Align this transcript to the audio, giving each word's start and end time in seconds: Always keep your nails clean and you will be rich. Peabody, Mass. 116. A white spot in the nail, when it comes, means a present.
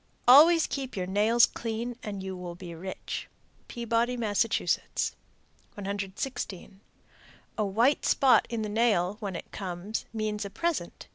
Always 0.27 0.65
keep 0.65 0.97
your 0.97 1.05
nails 1.05 1.45
clean 1.45 1.95
and 2.01 2.23
you 2.23 2.35
will 2.35 2.55
be 2.55 2.73
rich. 2.73 3.29
Peabody, 3.67 4.17
Mass. 4.17 4.43
116. 4.43 6.81
A 7.55 7.65
white 7.67 8.03
spot 8.03 8.47
in 8.49 8.63
the 8.63 8.67
nail, 8.67 9.17
when 9.19 9.35
it 9.35 9.51
comes, 9.51 10.05
means 10.11 10.43
a 10.43 10.49
present. 10.49 11.05